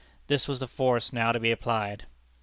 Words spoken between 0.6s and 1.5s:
force now to